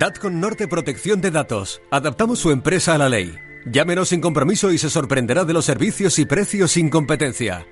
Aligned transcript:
Datcon 0.00 0.40
Norte 0.40 0.66
Protección 0.66 1.20
de 1.20 1.30
Datos. 1.30 1.82
Adaptamos 1.90 2.38
su 2.38 2.52
empresa 2.52 2.94
a 2.94 2.98
la 2.98 3.10
ley. 3.10 3.38
Llámenos 3.66 4.08
sin 4.08 4.22
compromiso 4.22 4.72
y 4.72 4.78
se 4.78 4.88
sorprenderá 4.88 5.44
de 5.44 5.52
los 5.52 5.66
servicios 5.66 6.18
y 6.18 6.24
precios 6.24 6.70
sin 6.70 6.88
competencia. 6.88 7.66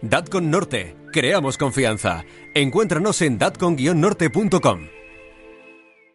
Datcon 0.00 0.50
Norte. 0.50 0.96
Creamos 1.12 1.58
confianza. 1.58 2.24
Encuéntranos 2.54 3.20
en 3.20 3.38
datcon-norte.com. 3.38 4.88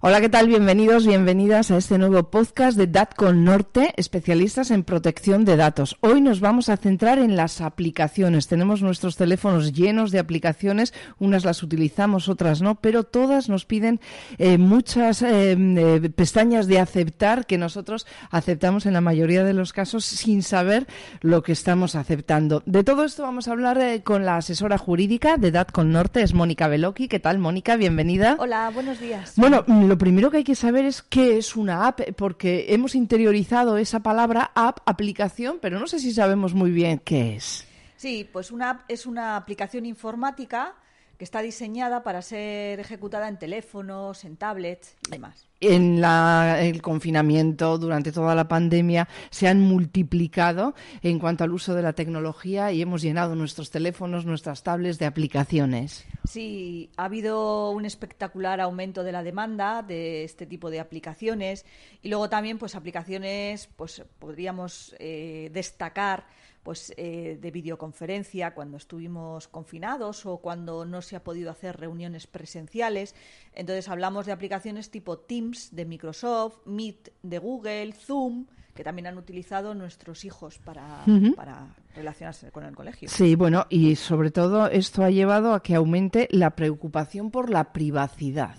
Hola, 0.02 0.22
¿qué 0.22 0.30
tal? 0.30 0.48
Bienvenidos, 0.48 1.06
bienvenidas 1.06 1.72
a 1.72 1.78
este 1.78 1.98
nuevo 1.98 2.32
podcast 2.32 2.78
de 2.78 2.88
DATCON 2.88 3.44
Norte, 3.44 3.94
especialistas 3.98 4.72
en 4.72 4.86
protección 4.86 5.44
de 5.44 5.58
datos. 5.58 5.98
Hoy 6.00 6.22
nos 6.22 6.40
vamos 6.40 6.70
a 6.70 6.78
centrar 6.78 7.20
en 7.20 7.36
las 7.36 7.60
aplicaciones. 7.60 8.48
Tenemos 8.48 8.82
nuestros 8.82 9.18
teléfonos 9.18 9.74
llenos 9.74 10.12
de 10.12 10.20
aplicaciones, 10.20 10.94
unas 11.18 11.44
las 11.44 11.64
utilizamos, 11.64 12.30
otras 12.30 12.62
no, 12.62 12.76
pero 12.76 13.04
todas 13.04 13.50
nos 13.50 13.66
piden 13.66 14.00
eh, 14.38 14.58
muchas 14.58 15.22
eh, 15.22 15.58
eh, 15.60 16.10
pestañas 16.16 16.68
de 16.68 16.80
aceptar 16.80 17.46
que 17.46 17.58
nosotros 17.58 18.08
aceptamos 18.32 18.86
en 18.86 18.94
la 18.94 19.02
mayoría 19.02 19.44
de 19.44 19.54
los 19.54 19.74
casos 19.74 20.06
sin 20.06 20.44
saber 20.44 20.88
lo 21.20 21.44
que 21.44 21.52
estamos 21.52 21.96
aceptando. 21.96 22.64
De 22.66 22.86
todo 22.86 23.04
esto 23.04 23.24
vamos 23.24 23.50
a 23.50 23.52
hablar 23.52 24.02
con 24.04 24.24
la 24.24 24.38
asesora 24.38 24.78
jurídica 24.78 25.36
de 25.36 25.52
DATCON 25.52 25.92
Norte, 25.92 26.22
es 26.22 26.34
Mónica 26.34 26.70
Beloki. 26.70 27.10
¿Qué 27.10 27.20
tal, 27.20 27.38
Mónica? 27.38 27.76
Bienvenida. 27.76 28.38
Hola, 28.40 28.72
buenos 28.74 29.02
días. 29.02 29.34
Bueno, 29.36 29.66
lo 29.90 29.98
primero 29.98 30.30
que 30.30 30.38
hay 30.38 30.44
que 30.44 30.56
saber 30.56 30.86
es 30.86 31.02
qué 31.02 31.38
es 31.38 31.56
una 31.56 31.88
app, 31.88 32.02
porque 32.16 32.68
hemos 32.70 32.94
interiorizado 32.94 33.78
esa 33.78 34.02
palabra 34.02 34.52
app, 34.54 34.80
aplicación, 34.86 35.58
pero 35.60 35.80
no 35.80 35.88
sé 35.88 36.00
si 36.00 36.14
sabemos 36.14 36.54
muy 36.54 36.70
bien 36.70 37.00
qué 37.00 37.36
es. 37.36 37.68
Sí, 37.98 38.30
pues 38.32 38.52
una 38.52 38.70
app 38.70 38.82
es 38.88 39.08
una 39.08 39.36
aplicación 39.36 39.88
informática 39.88 40.76
que 41.20 41.26
está 41.26 41.42
diseñada 41.42 42.02
para 42.02 42.22
ser 42.22 42.80
ejecutada 42.80 43.28
en 43.28 43.38
teléfonos, 43.38 44.24
en 44.24 44.38
tablets 44.38 44.96
y 45.08 45.12
demás 45.12 45.50
en 45.62 46.04
el 46.04 46.82
confinamiento, 46.82 47.78
durante 47.78 48.12
toda 48.12 48.34
la 48.36 48.48
pandemia, 48.48 49.08
se 49.30 49.48
han 49.48 49.60
multiplicado 49.60 50.74
en 51.02 51.20
cuanto 51.20 51.44
al 51.44 51.52
uso 51.52 51.76
de 51.76 51.82
la 51.82 51.94
tecnología 51.94 52.72
y 52.72 52.82
hemos 52.82 53.02
llenado 53.02 53.36
nuestros 53.36 53.70
teléfonos, 53.70 54.26
nuestras 54.26 54.64
tablets 54.64 55.00
de 55.00 55.06
aplicaciones. 55.06 56.06
Sí, 56.26 56.90
ha 56.96 57.06
habido 57.06 57.72
un 57.72 57.86
espectacular 57.86 58.62
aumento 58.62 59.04
de 59.04 59.12
la 59.12 59.24
demanda 59.24 59.84
de 59.84 60.24
este 60.24 60.46
tipo 60.46 60.70
de 60.70 60.80
aplicaciones 60.80 61.66
y 62.02 62.10
luego 62.10 62.30
también, 62.30 62.58
pues, 62.58 62.76
aplicaciones, 62.76 63.68
pues, 63.76 64.04
podríamos 64.20 64.96
eh, 65.00 65.50
destacar 65.52 66.26
pues 66.64 66.94
eh, 66.98 67.38
de 67.40 67.52
videoconferencia 67.52 68.54
cuando 68.54 68.78
estuvimos 68.78 69.48
confinados 69.48 70.26
o 70.26 70.38
cuando 70.38 70.86
no 70.86 71.02
se 71.02 71.16
ha 71.16 71.24
podido 71.24 71.52
hacer 71.52 71.78
reuniones 71.78 72.28
presenciales. 72.28 73.16
Entonces 73.54 73.88
hablamos 73.90 74.26
de 74.26 74.32
aplicaciones 74.32 74.92
tipo 74.92 75.18
Teams 75.18 75.76
de 75.76 75.86
Microsoft, 75.86 76.58
Meet 76.66 77.14
de 77.24 77.38
Google, 77.40 77.94
Zoom, 77.94 78.46
que 78.74 78.84
también 78.84 79.08
han 79.08 79.18
utilizado 79.18 79.74
nuestros 79.74 80.24
hijos 80.24 80.58
para, 80.60 81.04
para 81.36 81.76
relacionarse 81.96 82.52
con 82.52 82.64
el 82.64 82.76
colegio. 82.76 83.10
Sí, 83.10 83.36
bueno, 83.36 83.66
y 83.70 83.96
sobre 83.96 84.32
todo 84.32 84.68
esto 84.68 85.04
ha 85.04 85.10
llevado 85.10 85.54
a 85.54 85.62
que 85.62 85.76
aumente 85.76 86.28
la 86.32 86.56
preocupación 86.56 87.32
por 87.32 87.50
la 87.50 87.74
privacidad. 87.74 88.56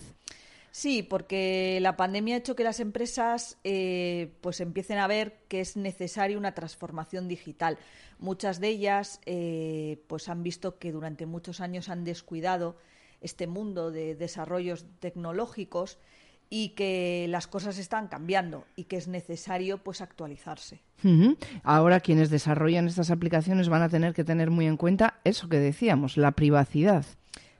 Sí, 0.70 1.02
porque 1.02 1.78
la 1.80 1.96
pandemia 1.96 2.36
ha 2.36 2.38
hecho 2.38 2.54
que 2.54 2.64
las 2.64 2.80
empresas 2.80 3.58
eh, 3.64 4.32
pues 4.40 4.60
empiecen 4.60 4.98
a 4.98 5.06
ver 5.06 5.40
que 5.48 5.60
es 5.60 5.76
necesaria 5.76 6.38
una 6.38 6.54
transformación 6.54 7.26
digital. 7.26 7.78
Muchas 8.18 8.60
de 8.60 8.68
ellas 8.68 9.20
eh, 9.26 10.02
pues 10.06 10.28
han 10.28 10.42
visto 10.42 10.78
que 10.78 10.92
durante 10.92 11.26
muchos 11.26 11.60
años 11.60 11.88
han 11.88 12.04
descuidado 12.04 12.76
este 13.20 13.46
mundo 13.46 13.90
de 13.90 14.14
desarrollos 14.14 14.86
tecnológicos 15.00 15.98
y 16.50 16.70
que 16.70 17.26
las 17.28 17.46
cosas 17.46 17.78
están 17.78 18.08
cambiando 18.08 18.66
y 18.74 18.84
que 18.84 18.96
es 18.96 19.06
necesario 19.08 19.78
pues 19.78 20.00
actualizarse. 20.00 20.82
Ahora 21.62 22.00
quienes 22.00 22.28
desarrollan 22.28 22.88
estas 22.88 23.10
aplicaciones 23.10 23.68
van 23.68 23.82
a 23.82 23.88
tener 23.88 24.14
que 24.14 24.24
tener 24.24 24.50
muy 24.50 24.66
en 24.66 24.76
cuenta 24.76 25.20
eso 25.24 25.48
que 25.48 25.58
decíamos, 25.58 26.16
la 26.16 26.32
privacidad. 26.32 27.06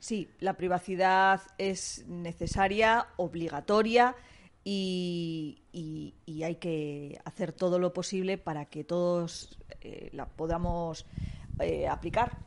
Sí, 0.00 0.30
la 0.40 0.54
privacidad 0.54 1.42
es 1.58 2.06
necesaria, 2.08 3.06
obligatoria 3.16 4.16
y, 4.64 5.58
hay 6.42 6.56
que 6.56 7.20
hacer 7.24 7.52
todo 7.52 7.78
lo 7.78 7.92
posible 7.92 8.38
para 8.38 8.64
que 8.64 8.82
todos 8.82 9.58
eh, 9.82 10.08
la 10.14 10.26
podamos 10.26 11.04
eh, 11.60 11.88
aplicar. 11.88 12.38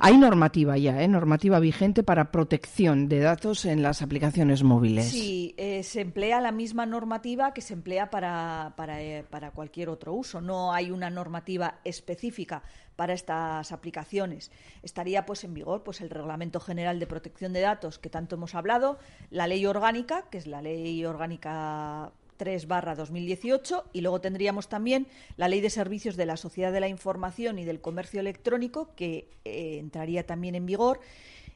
Hay 0.00 0.18
normativa 0.18 0.76
ya, 0.76 1.02
¿eh? 1.02 1.08
normativa 1.08 1.58
vigente 1.60 2.02
para 2.02 2.30
protección 2.30 3.08
de 3.08 3.20
datos 3.20 3.64
en 3.64 3.82
las 3.82 4.02
aplicaciones 4.02 4.62
móviles. 4.62 5.06
Sí, 5.10 5.54
eh, 5.56 5.82
se 5.82 6.00
emplea 6.00 6.40
la 6.40 6.52
misma 6.52 6.86
normativa 6.86 7.52
que 7.52 7.60
se 7.60 7.74
emplea 7.74 8.10
para, 8.10 8.74
para, 8.76 8.98
para 9.30 9.50
cualquier 9.50 9.88
otro 9.88 10.14
uso. 10.14 10.40
No 10.40 10.72
hay 10.72 10.90
una 10.90 11.10
normativa 11.10 11.80
específica 11.84 12.62
para 12.96 13.12
estas 13.12 13.72
aplicaciones. 13.72 14.50
Estaría 14.82 15.26
pues 15.26 15.44
en 15.44 15.54
vigor 15.54 15.82
pues 15.82 16.00
el 16.00 16.10
Reglamento 16.10 16.60
General 16.60 16.98
de 16.98 17.06
Protección 17.06 17.52
de 17.52 17.60
Datos 17.60 17.98
que 17.98 18.10
tanto 18.10 18.36
hemos 18.36 18.54
hablado, 18.54 18.98
la 19.30 19.46
Ley 19.46 19.64
Orgánica, 19.66 20.24
que 20.30 20.38
es 20.38 20.46
la 20.46 20.62
Ley 20.62 21.04
Orgánica 21.04 22.12
3 22.36 22.66
barra 22.66 22.94
2018 22.94 23.84
y 23.92 24.00
luego 24.00 24.20
tendríamos 24.20 24.68
también 24.68 25.06
la 25.36 25.48
Ley 25.48 25.60
de 25.60 25.70
Servicios 25.70 26.16
de 26.16 26.26
la 26.26 26.36
Sociedad 26.36 26.72
de 26.72 26.80
la 26.80 26.88
Información 26.88 27.58
y 27.58 27.64
del 27.64 27.80
Comercio 27.80 28.20
Electrónico 28.20 28.90
que 28.94 29.28
eh, 29.44 29.78
entraría 29.78 30.26
también 30.26 30.54
en 30.54 30.66
vigor 30.66 31.00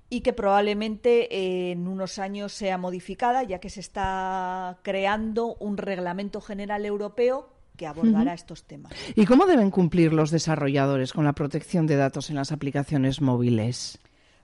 y 0.09 0.23
que 0.23 0.33
probablemente 0.33 1.35
eh, 1.35 1.71
en 1.73 1.87
unos 1.87 2.19
años 2.19 2.53
sea 2.53 2.79
modificada 2.79 3.45
ya 3.45 3.61
que 3.61 3.71
se 3.71 3.81
está 3.81 4.79
creando 4.83 5.55
un 5.61 5.77
reglamento 5.77 6.41
general 6.41 6.85
europeo 6.85 7.49
que 7.77 7.87
abordará 7.87 8.35
estos 8.35 8.65
temas. 8.65 8.93
¿Y 9.15 9.25
cómo 9.25 9.47
deben 9.47 9.71
cumplir 9.71 10.13
los 10.13 10.31
desarrolladores 10.31 11.15
con 11.15 11.25
la 11.25 11.33
protección 11.33 11.87
de 11.87 11.97
datos 11.97 12.29
en 12.29 12.37
las 12.37 12.53
aplicaciones 12.53 13.23
móviles? 13.23 13.99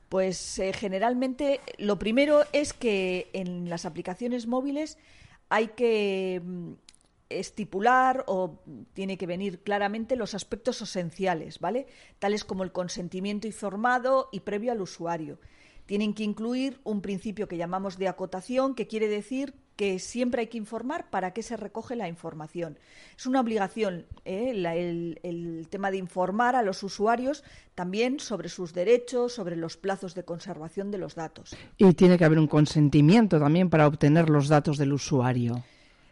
Pues 0.08 0.58
eh, 0.58 0.72
generalmente 0.72 1.60
lo 1.76 1.98
primero 1.98 2.44
es 2.52 2.72
que 2.72 3.28
en 3.34 3.68
las 3.68 3.84
aplicaciones 3.84 4.46
móviles 4.46 4.96
hay 5.48 5.68
que 5.68 6.40
mm, 6.44 6.72
estipular 7.28 8.24
o 8.26 8.58
tiene 8.92 9.18
que 9.18 9.26
venir 9.26 9.62
claramente 9.62 10.16
los 10.16 10.34
aspectos 10.34 10.80
esenciales, 10.82 11.58
¿vale? 11.58 11.86
Tales 12.18 12.44
como 12.44 12.64
el 12.64 12.72
consentimiento 12.72 13.46
informado 13.46 14.28
y 14.32 14.40
previo 14.40 14.72
al 14.72 14.80
usuario. 14.80 15.38
Tienen 15.86 16.14
que 16.14 16.24
incluir 16.24 16.80
un 16.84 17.00
principio 17.00 17.48
que 17.48 17.56
llamamos 17.56 17.98
de 17.98 18.08
acotación, 18.08 18.74
que 18.74 18.86
quiere 18.86 19.08
decir 19.08 19.54
que 19.76 19.98
siempre 19.98 20.40
hay 20.40 20.46
que 20.48 20.56
informar 20.56 21.08
para 21.10 21.32
qué 21.32 21.42
se 21.42 21.56
recoge 21.56 21.96
la 21.96 22.08
información. 22.08 22.78
Es 23.16 23.26
una 23.26 23.40
obligación 23.40 24.06
¿eh? 24.24 24.50
el, 25.22 25.68
tema 25.70 25.90
de 25.90 25.98
informar 25.98 26.56
a 26.56 26.62
los 26.62 26.82
usuarios 26.82 27.44
también 27.74 28.18
sobre 28.18 28.48
sus 28.48 28.72
derechos, 28.72 29.34
sobre 29.34 29.54
los 29.54 29.76
plazos 29.76 30.14
de 30.14 30.24
conservación 30.24 30.90
de 30.90 30.98
los 30.98 31.14
datos. 31.14 31.54
Y 31.76 31.92
tiene 31.92 32.16
que 32.16 32.24
haber 32.24 32.38
un 32.38 32.46
consentimiento 32.46 33.38
también 33.38 33.68
para 33.68 33.86
obtener 33.86 34.30
los 34.30 34.48
datos 34.48 34.78
del 34.78 34.94
usuario. 34.94 35.62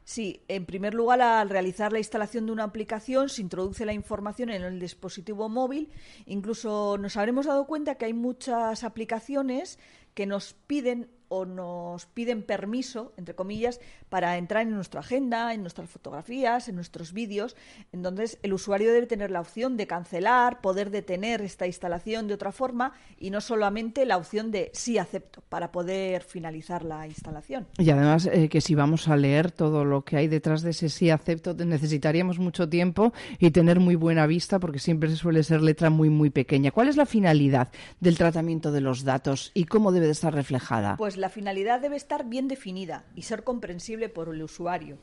Sí, 0.05 0.43
en 0.49 0.67
primer 0.67 0.93
lugar, 0.93 1.23
al 1.23 1.49
realizar 1.49 1.91
la 1.91 1.99
instalación 1.99 2.45
de 2.45 2.53
una 2.53 2.65
aplicación 2.65 3.31
se 3.31 3.41
introduce 3.41 3.87
la 3.87 3.95
información 3.95 4.51
en 4.51 4.63
el 4.63 4.79
dispositivo 4.79 5.49
móvil. 5.49 5.89
Incluso 6.27 6.99
nos 6.99 7.17
habremos 7.17 7.47
dado 7.47 7.67
cuenta 7.67 7.95
que 7.95 8.05
hay 8.05 8.13
muchas 8.13 8.85
aplicaciones 8.85 9.79
que 10.13 10.27
nos 10.27 10.53
piden 10.67 11.09
o 11.29 11.45
nos 11.45 12.07
piden 12.07 12.43
permiso, 12.43 13.13
entre 13.17 13.35
comillas, 13.35 13.81
para 14.09 14.37
entrar 14.37 14.63
en 14.63 14.75
nuestra 14.75 15.01
agenda, 15.01 15.55
en 15.55 15.63
nuestras 15.63 15.91
fotografías, 15.91 16.69
en 16.69 16.77
nuestros 16.77 17.13
vídeos. 17.13 17.57
Entonces, 17.93 18.39
el 18.43 18.53
usuario 18.53 18.93
debe 18.93 19.07
tener 19.07 19.31
la 19.31 19.41
opción 19.41 19.77
de 19.77 19.87
cancelar, 19.87 20.61
poder 20.61 20.91
detener 20.91 21.41
esta 21.43 21.67
instalación 21.67 22.29
de 22.29 22.35
otra 22.35 22.53
forma 22.53 22.93
y 23.19 23.31
no 23.31 23.41
solamente 23.41 24.05
la 24.07 24.17
opción 24.17 24.51
de 24.51 24.71
sí 24.73 24.99
acepto 24.99 25.43
para 25.49 25.73
poder 25.73 26.23
finalizar 26.23 26.85
la 26.85 27.07
instalación. 27.07 27.67
Y 27.79 27.91
además 27.91 28.27
eh, 28.27 28.49
que 28.49 28.61
si 28.61 28.75
vamos 28.75 29.09
a 29.09 29.17
leer 29.17 29.51
todo 29.51 29.85
lo 29.85 30.03
que 30.03 30.17
hay 30.17 30.29
detrás 30.29 30.63
de 30.63 30.71
ese 30.71 30.89
sí 30.89 31.11
acepto, 31.11 31.55
necesitaríamos 31.55 32.39
mucho 32.39 32.69
tiempo 32.69 33.13
y 33.39 33.51
tener 33.51 33.81
muy 33.81 33.95
buena 33.95 34.27
vista 34.27 34.59
porque 34.59 34.79
siempre 34.79 35.15
suele 35.17 35.43
ser 35.43 35.63
letra 35.63 35.91
muy, 35.91 36.11
muy 36.11 36.31
pequeña. 36.31 36.71
¿Cuál 36.71 36.89
es 36.89 36.97
la 36.97 37.07
finalidad 37.07 37.69
del 38.01 38.17
tratamiento 38.17 38.73
de 38.73 38.81
los 38.81 39.05
datos 39.05 39.51
y 39.55 39.65
cómo 39.65 39.93
debe 39.93 40.07
de 40.07 40.13
estar 40.13 40.35
reflejada? 40.35 40.97
Pues 40.97 41.14
la 41.17 41.29
finalidad 41.29 41.81
debe 41.81 41.97
estar 41.97 42.25
bien 42.25 42.49
definida 42.49 43.05
y 43.15 43.23
ser 43.23 43.45
comprensible 43.45 44.09
por 44.09 44.29
el 44.29 44.43
usuario. 44.43 44.99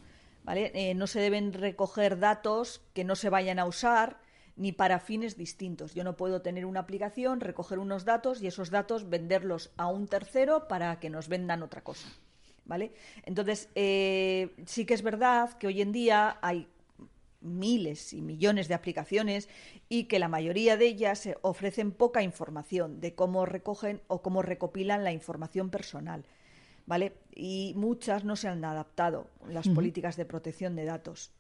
Eh, 0.47 0.93
no 0.95 1.07
se 1.07 1.19
deben 1.19 1.53
recoger 1.53 2.19
datos 2.19 2.81
que 2.93 3.03
no 3.03 3.15
se 3.15 3.29
vayan 3.29 3.59
a 3.59 3.65
usar 3.65 4.19
ni 4.55 4.71
para 4.71 4.99
fines 4.99 5.37
distintos. 5.37 5.93
Yo 5.93 6.03
no 6.03 6.17
puedo 6.17 6.41
tener 6.41 6.65
una 6.65 6.81
aplicación, 6.81 7.39
recoger 7.39 7.79
unos 7.79 8.05
datos 8.05 8.41
y 8.41 8.47
esos 8.47 8.69
datos 8.69 9.09
venderlos 9.09 9.71
a 9.77 9.87
un 9.87 10.07
tercero 10.07 10.67
para 10.67 10.99
que 10.99 11.09
nos 11.09 11.27
vendan 11.27 11.63
otra 11.63 11.83
cosa. 11.83 12.07
¿Vale? 12.65 12.93
Entonces, 13.25 13.69
eh, 13.75 14.53
sí 14.65 14.85
que 14.85 14.93
es 14.93 15.01
verdad 15.01 15.51
que 15.57 15.67
hoy 15.67 15.81
en 15.81 15.91
día 15.91 16.37
hay 16.41 16.67
miles 17.41 18.13
y 18.13 18.21
millones 18.21 18.67
de 18.67 18.75
aplicaciones 18.75 19.49
y 19.89 20.05
que 20.05 20.19
la 20.19 20.27
mayoría 20.27 20.77
de 20.77 20.85
ellas 20.85 21.27
ofrecen 21.41 21.91
poca 21.91 22.23
información 22.23 23.01
de 23.01 23.15
cómo 23.15 23.45
recogen 23.45 24.01
o 24.07 24.21
cómo 24.21 24.41
recopilan 24.41 25.03
la 25.03 25.11
información 25.11 25.69
personal. 25.69 26.25
¿Vale? 26.87 27.13
y 27.35 27.73
muchas 27.75 28.23
no 28.23 28.35
se 28.35 28.47
han 28.47 28.63
adaptado 28.65 29.27
las 29.47 29.67
políticas 29.69 30.15
de 30.17 30.25
protección 30.25 30.75
de 30.75 30.85
datos. 30.85 31.31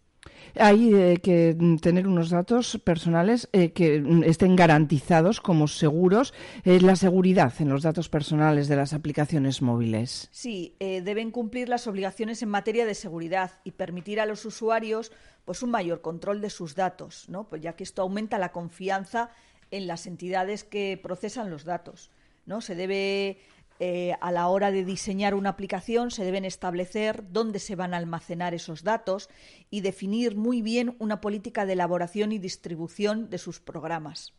Hay 0.59 0.93
eh, 0.93 1.19
que 1.23 1.55
tener 1.81 2.07
unos 2.07 2.29
datos 2.29 2.79
personales 2.83 3.49
eh, 3.53 3.71
que 3.71 4.03
estén 4.25 4.55
garantizados 4.55 5.39
como 5.39 5.67
seguros. 5.67 6.33
Eh, 6.63 6.81
la 6.81 6.95
seguridad 6.95 7.53
en 7.59 7.69
los 7.69 7.83
datos 7.83 8.09
personales 8.09 8.67
de 8.67 8.75
las 8.75 8.93
aplicaciones 8.93 9.61
móviles. 9.61 10.27
Sí, 10.31 10.75
deben 10.79 11.31
cumplir 11.31 11.69
las 11.69 11.87
obligaciones 11.87 12.41
en 12.41 12.49
materia 12.49 12.85
de 12.85 12.95
seguridad 12.95 13.51
y 13.63 13.71
permitir 13.71 14.19
a 14.19 14.25
los 14.25 14.45
usuarios 14.45 15.11
pues 15.45 15.63
un 15.63 15.71
mayor 15.71 16.01
control 16.01 16.41
de 16.41 16.49
sus 16.49 16.75
datos, 16.75 17.27
¿no? 17.29 17.49
Pues 17.49 17.61
ya 17.61 17.73
que 17.73 17.83
esto 17.83 18.01
aumenta 18.01 18.37
la 18.37 18.51
confianza 18.51 19.31
en 19.71 19.87
las 19.87 20.05
entidades 20.05 20.63
que 20.63 20.99
procesan 21.01 21.49
los 21.49 21.63
datos. 21.63 22.11
¿no? 22.45 22.61
Se 22.61 22.75
debe 22.75 23.39
eh, 23.83 24.13
a 24.21 24.31
la 24.31 24.47
hora 24.47 24.69
de 24.69 24.85
diseñar 24.85 25.33
una 25.33 25.49
aplicación 25.49 26.11
se 26.11 26.23
deben 26.23 26.45
establecer 26.45 27.23
dónde 27.31 27.57
se 27.57 27.75
van 27.75 27.95
a 27.95 27.97
almacenar 27.97 28.53
esos 28.53 28.83
datos 28.83 29.27
y 29.71 29.81
definir 29.81 30.35
muy 30.35 30.61
bien 30.61 30.95
una 30.99 31.19
política 31.19 31.65
de 31.65 31.73
elaboración 31.73 32.31
y 32.31 32.37
distribución 32.37 33.31
de 33.31 33.39
sus 33.39 33.59
programas. 33.59 34.35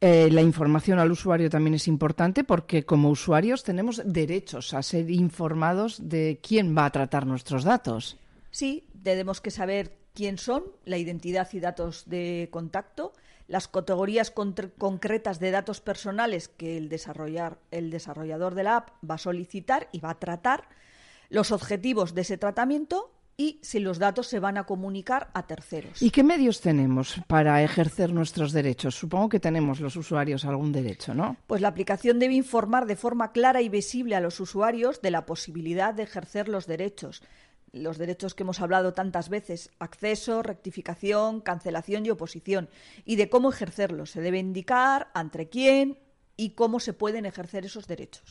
Eh, 0.00 0.30
la 0.32 0.42
información 0.42 0.98
al 0.98 1.12
usuario 1.12 1.48
también 1.48 1.74
es 1.74 1.86
importante 1.86 2.42
porque 2.42 2.84
como 2.84 3.08
usuarios 3.08 3.62
tenemos 3.62 4.02
derechos 4.04 4.74
a 4.74 4.82
ser 4.82 5.12
informados 5.12 6.08
de 6.08 6.40
quién 6.42 6.76
va 6.76 6.86
a 6.86 6.90
tratar 6.90 7.24
nuestros 7.24 7.62
datos. 7.62 8.18
Sí, 8.50 8.82
tenemos 9.04 9.40
que 9.40 9.52
saber 9.52 9.96
quién 10.16 10.38
son, 10.38 10.64
la 10.84 10.96
identidad 10.96 11.48
y 11.52 11.60
datos 11.60 12.08
de 12.08 12.48
contacto, 12.50 13.12
las 13.46 13.68
categorías 13.68 14.32
concretas 14.32 15.38
de 15.38 15.50
datos 15.52 15.80
personales 15.80 16.48
que 16.48 16.78
el, 16.78 16.88
desarrollar, 16.88 17.58
el 17.70 17.90
desarrollador 17.90 18.54
de 18.54 18.64
la 18.64 18.78
app 18.78 18.90
va 19.08 19.16
a 19.16 19.18
solicitar 19.18 19.88
y 19.92 20.00
va 20.00 20.10
a 20.10 20.18
tratar, 20.18 20.68
los 21.28 21.52
objetivos 21.52 22.14
de 22.14 22.22
ese 22.22 22.38
tratamiento 22.38 23.12
y 23.36 23.58
si 23.62 23.80
los 23.80 23.98
datos 23.98 24.28
se 24.28 24.40
van 24.40 24.56
a 24.56 24.64
comunicar 24.64 25.28
a 25.34 25.46
terceros. 25.46 26.00
¿Y 26.00 26.10
qué 26.10 26.22
medios 26.22 26.60
tenemos 26.60 27.20
para 27.26 27.62
ejercer 27.62 28.12
nuestros 28.12 28.52
derechos? 28.52 28.94
Supongo 28.94 29.28
que 29.28 29.40
tenemos 29.40 29.80
los 29.80 29.96
usuarios 29.96 30.44
algún 30.44 30.72
derecho, 30.72 31.14
¿no? 31.14 31.36
Pues 31.46 31.60
la 31.60 31.68
aplicación 31.68 32.18
debe 32.18 32.34
informar 32.34 32.86
de 32.86 32.96
forma 32.96 33.32
clara 33.32 33.60
y 33.60 33.68
visible 33.68 34.16
a 34.16 34.20
los 34.20 34.40
usuarios 34.40 35.02
de 35.02 35.10
la 35.10 35.26
posibilidad 35.26 35.92
de 35.92 36.04
ejercer 36.04 36.48
los 36.48 36.66
derechos, 36.66 37.22
los 37.76 37.98
derechos 37.98 38.34
que 38.34 38.42
hemos 38.42 38.60
hablado 38.60 38.92
tantas 38.92 39.28
veces, 39.28 39.70
acceso, 39.78 40.42
rectificación, 40.42 41.40
cancelación 41.40 42.06
y 42.06 42.10
oposición, 42.10 42.68
y 43.04 43.16
de 43.16 43.28
cómo 43.28 43.50
ejercerlos. 43.50 44.10
Se 44.10 44.20
debe 44.20 44.38
indicar 44.38 45.08
ante 45.14 45.48
quién 45.48 45.98
y 46.36 46.50
cómo 46.50 46.80
se 46.80 46.92
pueden 46.92 47.26
ejercer 47.26 47.64
esos 47.64 47.86
derechos. 47.86 48.22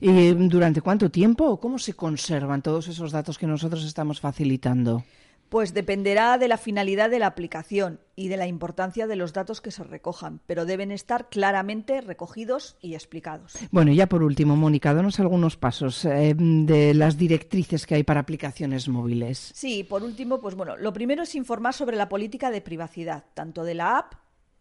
¿Y 0.00 0.32
durante 0.48 0.80
cuánto 0.80 1.10
tiempo 1.10 1.46
o 1.46 1.58
cómo 1.58 1.78
se 1.78 1.94
conservan 1.94 2.62
todos 2.62 2.88
esos 2.88 3.10
datos 3.12 3.38
que 3.38 3.46
nosotros 3.46 3.84
estamos 3.84 4.20
facilitando? 4.20 5.02
Pues 5.50 5.74
dependerá 5.74 6.38
de 6.38 6.46
la 6.46 6.58
finalidad 6.58 7.10
de 7.10 7.18
la 7.18 7.26
aplicación 7.26 7.98
y 8.14 8.28
de 8.28 8.36
la 8.36 8.46
importancia 8.46 9.08
de 9.08 9.16
los 9.16 9.32
datos 9.32 9.60
que 9.60 9.72
se 9.72 9.82
recojan, 9.82 10.40
pero 10.46 10.64
deben 10.64 10.92
estar 10.92 11.28
claramente 11.28 12.00
recogidos 12.00 12.76
y 12.80 12.94
explicados. 12.94 13.58
Bueno, 13.72 13.90
y 13.90 13.96
ya 13.96 14.08
por 14.08 14.22
último, 14.22 14.54
Mónica, 14.54 14.94
danos 14.94 15.18
algunos 15.18 15.56
pasos 15.56 16.04
eh, 16.04 16.36
de 16.36 16.94
las 16.94 17.18
directrices 17.18 17.84
que 17.84 17.96
hay 17.96 18.04
para 18.04 18.20
aplicaciones 18.20 18.88
móviles. 18.88 19.50
Sí, 19.52 19.82
por 19.82 20.04
último, 20.04 20.40
pues 20.40 20.54
bueno, 20.54 20.76
lo 20.76 20.92
primero 20.92 21.24
es 21.24 21.34
informar 21.34 21.74
sobre 21.74 21.96
la 21.96 22.08
política 22.08 22.52
de 22.52 22.60
privacidad, 22.60 23.24
tanto 23.34 23.64
de 23.64 23.74
la 23.74 23.98
app 23.98 24.14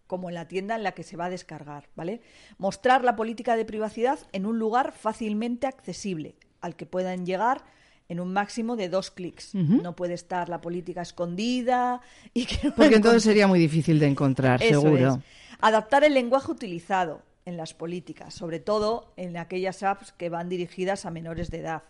como 0.08 0.30
en 0.30 0.34
la 0.34 0.48
tienda 0.48 0.76
en 0.76 0.82
la 0.82 0.94
que 0.94 1.04
se 1.04 1.18
va 1.18 1.26
a 1.26 1.30
descargar, 1.30 1.88
¿vale? 1.96 2.22
Mostrar 2.58 3.04
la 3.04 3.16
política 3.16 3.56
de 3.56 3.64
privacidad 3.64 4.18
en 4.32 4.48
un 4.48 4.58
lugar 4.58 4.92
fácilmente 4.92 5.68
accesible, 5.68 6.36
al 6.62 6.76
que 6.76 6.88
puedan 6.88 7.28
llegar 7.28 7.64
en 8.10 8.20
un 8.20 8.34
máximo 8.34 8.76
de 8.76 8.90
dos 8.90 9.12
clics. 9.12 9.54
No 9.54 9.96
puede 9.96 10.16
estar 10.16 10.50
la 10.50 10.60
política 10.60 11.04
escondida 11.04 12.02
y 12.34 12.46
que 12.46 12.72
Porque 12.72 12.96
entonces 12.96 13.24
sería 13.24 13.48
muy 13.48 13.60
difícil 13.60 14.00
de 14.00 14.08
encontrar, 14.08 14.60
seguro. 14.62 15.22
Adaptar 15.62 16.04
el 16.04 16.14
lenguaje 16.14 16.52
utilizado 16.52 17.22
en 17.46 17.56
las 17.56 17.74
políticas, 17.74 18.34
sobre 18.34 18.60
todo 18.60 19.14
en 19.16 19.38
aquellas 19.38 19.84
apps 19.84 20.12
que 20.12 20.30
van 20.30 20.50
dirigidas 20.50 21.06
a 21.06 21.12
menores 21.12 21.52
de 21.52 21.60
edad. 21.60 21.84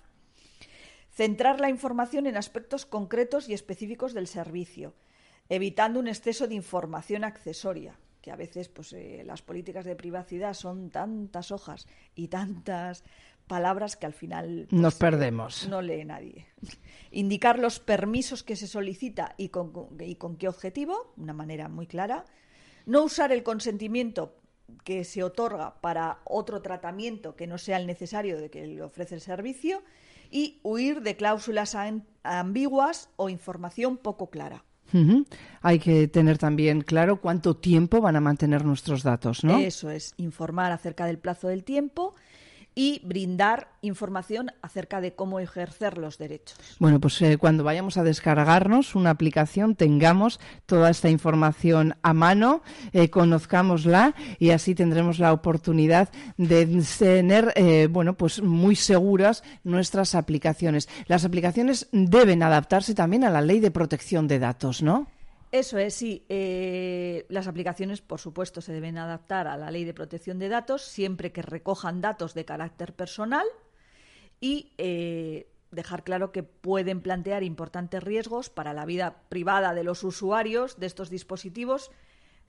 Centrar 1.12 1.60
la 1.60 1.70
información 1.70 2.28
en 2.28 2.38
aspectos 2.38 2.86
concretos 2.86 3.50
y 3.50 3.54
específicos 3.54 4.14
del 4.14 4.28
servicio, 4.28 4.94
evitando 5.48 6.00
un 6.00 6.08
exceso 6.08 6.48
de 6.48 6.56
información 6.56 7.24
accesoria, 7.24 7.98
que 8.22 8.32
a 8.32 8.36
veces 8.36 8.70
pues, 8.70 8.94
eh, 8.94 9.24
las 9.26 9.42
políticas 9.42 9.86
de 9.86 9.96
privacidad 9.96 10.54
son 10.54 10.90
tantas 10.90 11.52
hojas 11.52 11.88
y 12.16 12.28
tantas 12.28 13.04
palabras 13.50 13.98
que 13.98 14.06
al 14.06 14.14
final 14.14 14.68
pues, 14.70 14.82
nos 14.82 14.96
perdemos. 14.96 15.68
No 15.68 15.82
lee 15.82 16.06
nadie. 16.06 16.46
Indicar 17.12 17.60
los 17.60 17.82
permisos 17.82 18.44
que 18.44 18.56
se 18.56 18.68
solicita 18.68 19.36
y 19.36 19.50
con, 19.50 19.74
y 20.00 20.16
con 20.16 20.38
qué 20.38 20.48
objetivo, 20.48 21.12
una 21.18 21.34
manera 21.34 21.68
muy 21.68 21.88
clara. 21.88 22.24
No 22.86 23.04
usar 23.04 23.34
el 23.34 23.44
consentimiento 23.44 24.38
que 24.86 25.04
se 25.04 25.24
otorga 25.24 25.82
para 25.82 26.20
otro 26.24 26.62
tratamiento 26.62 27.36
que 27.36 27.48
no 27.48 27.58
sea 27.58 27.78
el 27.78 27.88
necesario 27.88 28.40
de 28.40 28.50
que 28.50 28.66
le 28.66 28.82
ofrece 28.84 29.16
el 29.16 29.22
servicio 29.22 29.84
y 30.32 30.60
huir 30.64 31.02
de 31.02 31.18
cláusulas 31.18 31.76
ambiguas 32.24 33.10
o 33.18 33.30
información 33.30 33.98
poco 33.98 34.30
clara. 34.30 34.64
Hay 35.62 35.80
que 35.80 36.08
tener 36.08 36.38
también 36.38 36.82
claro 36.82 37.22
cuánto 37.22 37.56
tiempo 37.56 38.02
van 38.02 38.16
a 38.16 38.22
mantener 38.22 38.66
nuestros 38.66 39.04
datos, 39.04 39.44
¿no? 39.44 39.58
Eso 39.58 39.90
es, 39.90 40.14
informar 40.18 40.72
acerca 40.72 41.06
del 41.06 41.20
plazo 41.20 41.48
del 41.48 41.64
tiempo 41.64 42.16
y 42.76 43.02
brindar 43.04 43.70
información 43.82 44.52
acerca 44.62 45.02
de 45.02 45.14
cómo 45.14 45.40
ejercer 45.40 45.98
los 45.98 46.18
derechos. 46.18 46.58
Bueno, 46.80 47.00
pues 47.00 47.22
eh, 47.22 47.38
cuando 47.38 47.64
vayamos 47.64 47.98
a 47.98 48.04
descargarnos 48.04 48.96
una 48.96 49.10
aplicación 49.10 49.76
tengamos 49.76 50.40
toda 50.66 50.90
esta 50.90 51.10
información 51.10 51.96
a 52.02 52.14
mano, 52.14 52.62
eh, 52.94 53.10
conozcámosla 53.10 54.16
y 54.38 54.52
así 54.52 54.76
tendremos 54.76 55.20
la 55.20 55.34
oportunidad 55.34 56.10
de 56.38 56.84
tener, 56.98 57.54
eh, 57.56 57.88
bueno, 57.90 58.14
pues 58.14 58.42
muy 58.42 58.76
seguras 58.76 59.44
nuestras 59.64 60.16
aplicaciones. 60.16 60.88
Las 61.08 61.26
aplicaciones 61.26 61.88
deben 61.92 62.44
adaptarse 62.44 62.94
también 62.94 63.24
a 63.24 63.30
la 63.30 63.42
ley 63.42 63.60
de 63.60 63.72
protección 63.72 64.28
de 64.28 64.40
datos, 64.40 64.82
¿no? 64.82 65.08
Eso 65.52 65.80
es, 65.80 65.96
sí. 65.96 66.26
Eh, 66.30 67.26
las 67.30 67.48
aplicaciones, 67.48 68.02
por 68.02 68.20
supuesto, 68.20 68.62
se 68.62 68.72
deben 68.72 68.98
adaptar 68.98 69.48
a 69.48 69.58
la 69.58 69.72
ley 69.72 69.84
de 69.84 69.96
protección 69.96 70.38
de 70.38 70.50
datos 70.50 70.84
siempre 70.84 71.32
que 71.32 71.42
recojan 71.42 72.02
datos 72.02 72.34
de 72.36 72.46
carácter 72.46 72.94
personal 72.94 73.48
y 74.40 74.74
eh, 74.78 75.48
dejar 75.72 76.04
claro 76.04 76.32
que 76.32 76.44
pueden 76.44 77.02
plantear 77.02 77.44
importantes 77.44 78.04
riesgos 78.04 78.50
para 78.50 78.74
la 78.74 78.86
vida 78.86 79.24
privada 79.30 79.74
de 79.74 79.84
los 79.84 80.04
usuarios 80.04 80.80
de 80.80 80.86
estos 80.86 81.10
dispositivos 81.10 81.92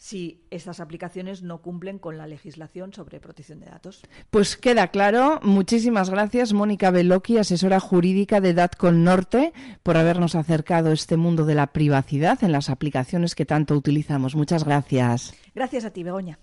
si 0.01 0.41
estas 0.51 0.81
aplicaciones 0.81 1.43
no 1.43 1.61
cumplen 1.61 1.99
con 1.99 2.17
la 2.17 2.27
legislación 2.27 2.95
sobre 2.95 3.21
protección 3.21 3.61
de 3.61 3.67
datos. 3.67 4.01
Pues 4.31 4.57
queda 4.57 4.89
claro. 4.89 5.41
Muchísimas 5.43 6.09
gracias, 6.09 6.55
Mónica 6.55 6.91
Beloki, 6.91 7.37
asesora 7.37 7.81
jurídica 7.81 8.41
de 8.41 8.55
DATCON 8.55 9.05
Norte, 9.05 9.53
por 9.83 9.99
habernos 9.99 10.37
acercado 10.37 10.89
a 10.89 10.95
este 10.95 11.19
mundo 11.19 11.45
de 11.45 11.55
la 11.55 11.67
privacidad 11.67 12.43
en 12.43 12.53
las 12.53 12.71
aplicaciones 12.71 13.35
que 13.35 13.45
tanto 13.45 13.75
utilizamos. 13.75 14.35
Muchas 14.35 14.65
gracias. 14.65 15.35
Gracias 15.55 15.85
a 15.85 15.91
ti, 15.91 16.03
Begoña. 16.03 16.39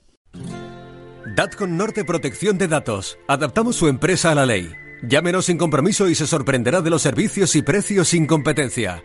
DATCON 1.35 1.77
Norte 1.77 2.05
Protección 2.05 2.59
de 2.59 2.67
Datos. 2.67 3.17
Adaptamos 3.27 3.75
su 3.75 3.87
empresa 3.87 4.31
a 4.31 4.35
la 4.35 4.45
ley. 4.45 4.71
Llámenos 5.01 5.45
sin 5.45 5.57
compromiso 5.57 6.07
y 6.09 6.13
se 6.13 6.27
sorprenderá 6.27 6.81
de 6.81 6.91
los 6.91 7.01
servicios 7.01 7.55
y 7.55 7.63
precios 7.63 8.09
sin 8.09 8.27
competencia. 8.27 9.03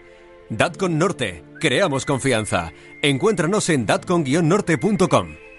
Datcon 0.49 0.99
Norte, 0.99 1.45
creamos 1.61 2.05
confianza. 2.05 2.73
Encuéntranos 3.03 3.69
en 3.69 3.87
datcon-norte.com. 3.87 5.51